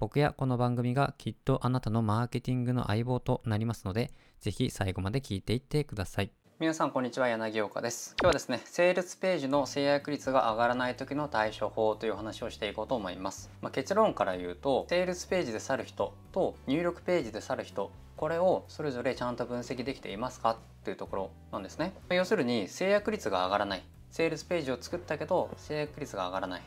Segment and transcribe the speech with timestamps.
[0.00, 6.30] 僕やこの番組がきっとあなたのマーケティングの相棒となりますので、ぜひ最後まで聞いていってください。
[6.60, 8.14] 皆さんこんにちは柳岡です。
[8.20, 21.92] 今日はですねセールスページの制約率が上がらない時の対処法という話をしていこうと思います、まあ、結論から言うとセールスページで去る人と入力ページで去る人これをそれぞれちゃんと分析できていますかっていうところなんですね。
[22.10, 23.82] 要するに制約率が上がらない。
[24.10, 26.62] セールスページを作ったけど制約率が上がらない。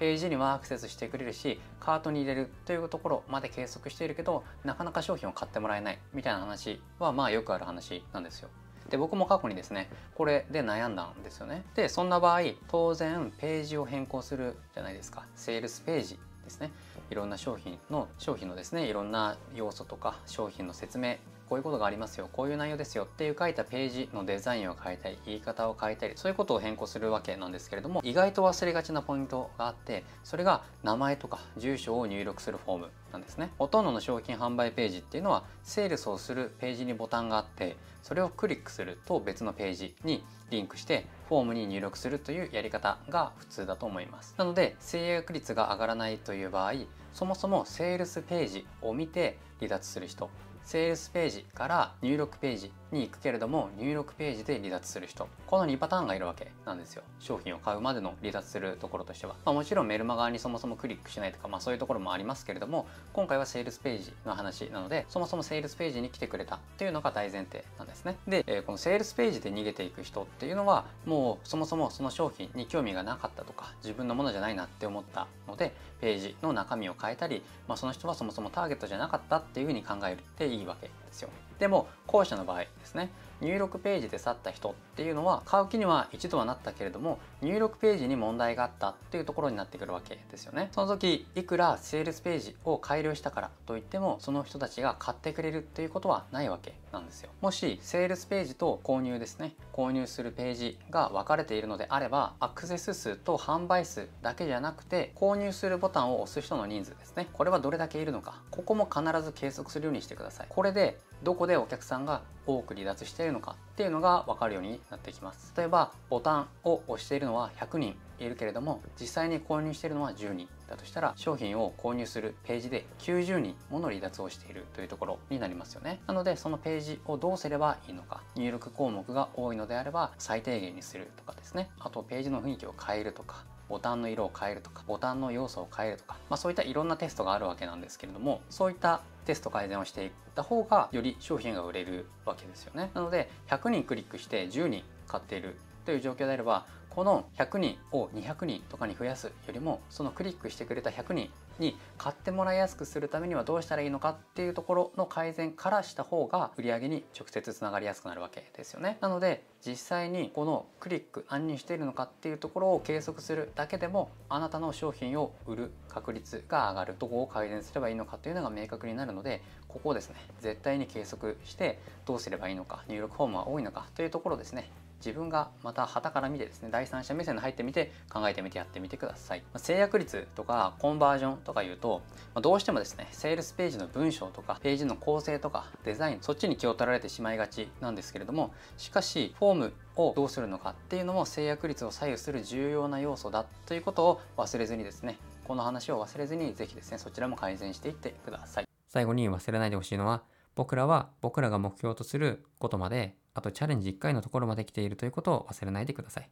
[0.00, 8.48] ページにはアクセスしてくれるしカートに入れるというところまで計測しているけどなかなか商品を買ってもらえないみたいな話はまあよくある話なんですよ。
[8.88, 11.64] で僕も過去にですねこれで悩んだんですよね。
[11.74, 16.72] でそんな場合当然ページを変更するじゃないですかセールスページですね
[17.10, 21.16] いろんな商品の商品のですねいろんな要素とか商品の説明
[21.50, 33.50] こういうことがありますよこういう内容ですよっていう書いたページのデザインを変えたり言い方を変えたりそういうことを変更するわけなんですけれども意外と忘れがちなポイントがあってそれが名前とか住所を入力するフォームなんですね。
[33.58, 44.36] ほとんどの商品販売ページっていうのはセールスをするページにボタンがあってそれをクリックすると別のページにリンクしてフォームに入力するというやり方が普通だと思います。
[44.38, 46.74] なので制約率が上がらないという場合
[47.12, 50.30] そもそもセールスページを見て離脱する人
[50.64, 55.28] セールスページから入力ページに行くけれども入力ページで離脱する人。
[55.46, 57.02] この2パターンがいるわけなんですよ。
[57.18, 68.16] 商品を買うまでの離脱するところとしては、まあ、もちろんメルマ側にそもそもクリックしないとか、まあ、そういうところもありますけれども今回はセールスページの話なのでそもそもセールスページに来てくれたっていうのが大前提なんですね。
[68.26, 81.28] で、えー、このセールスページで逃げていく人っていうのはもうそもそもその商品に興味がなかったとか自分のものじゃないなって思ったのでページの中身を変えたり、まあ、その人はそもそもターゲットじゃなかったっていうふうに考えていいわけですよ。
[81.58, 83.10] でも後者の場合ですね。
[83.40, 90.68] 入力ページで去った人っていうのは買う気には一度はなったけれども入力ページに問題があったっていうところになってくるわけですよね。
[90.72, 97.30] その時いくらセールスページを改良したからといってもその人たちが買ってくれるっていうことはないわけなんですよ。
[97.40, 99.54] もしセールスページと購入ですね。
[99.72, 107.28] 購入するページが分かれているのであればアクセス数と販売数だけじゃなくて購入するボタンを押す人の人数ですね。
[107.32, 108.42] これはどれだけいるのか。
[108.50, 110.46] ここも必ず計測するようにしてください。
[110.48, 112.22] これでどこでお客さんが
[112.58, 115.52] 多く離脱しているのかっていうのが分かるようになってきます。
[115.56, 120.48] 例えばボタンを押しているのは100人いるけれども実際に購入しているのは10人。
[120.70, 126.00] だとしたら商品を購入するページで90人もの離脱をしているというところになりますよね。
[126.06, 131.70] なのでそのページをどうすればいいのか入力項目が多いのであれば最低限にするとかですね。
[131.80, 142.90] あとページの雰囲気を変えるとかボタンの色を変えるとかボタンの要素を変えるとか、まあ、そういったいろんなテストがあるわけなんですけれどもそういったテスト改善をしていった方がより商品が売れるわけですよね。
[142.94, 151.30] なので100人クリックして10人買っているという状況であればこの100人を200人とかに増やすよりもそのクリックしてくれた100人
[151.60, 158.98] に買ってもらいやすくするためにはどうしたらいいのかっていうところの改善からした方が売り上げに直接つながりやすくなるわけですよね。
[159.00, 174.70] なので実際にこのクリック何人しているのかっていうところを計測するだけでもあなたの商品を売る確率が上がるどこを改善すればいいのかというのが明確になるのでここをですね絶対に計測してどうすればいいのか入力フォームは多いのかというところですね
[175.04, 179.42] 自分がまた旗から見てですね第三者目線で入ってみて考えてみてやってみてください。
[179.56, 182.02] 制約率とかコンバージョンとかいうと
[182.40, 198.64] どうしてもですねセールスページの文章とかページの構成とかデザインそっちに気を取られてしまいがちなんですけれどもしかしフォームをどうするのかっていうのも制約率を左右する重要な要素だということを忘れずにですねこの話を忘れずにぜひですねそちらも改善していってください。
[198.86, 200.22] 最後に忘れないでほしいのは
[200.54, 206.30] 僕らは僕らが目標とすることまであとチャレンジ1回のところまで来ているということを忘れないでください。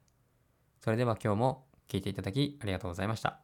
[0.80, 3.40] それでは今日も聞いていただきありがとうございました。